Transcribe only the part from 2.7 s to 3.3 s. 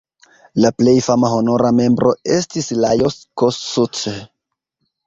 Lajos